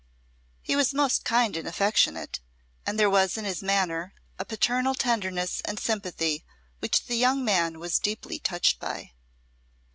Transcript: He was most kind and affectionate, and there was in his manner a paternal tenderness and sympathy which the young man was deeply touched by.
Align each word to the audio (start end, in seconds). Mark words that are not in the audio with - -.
He 0.63 0.75
was 0.75 0.95
most 0.95 1.23
kind 1.23 1.55
and 1.55 1.67
affectionate, 1.67 2.39
and 2.87 2.99
there 2.99 3.07
was 3.07 3.37
in 3.37 3.45
his 3.45 3.61
manner 3.61 4.15
a 4.39 4.45
paternal 4.45 4.95
tenderness 4.95 5.61
and 5.63 5.77
sympathy 5.79 6.43
which 6.79 7.05
the 7.05 7.17
young 7.17 7.45
man 7.45 7.77
was 7.77 7.99
deeply 7.99 8.39
touched 8.39 8.79
by. 8.79 9.11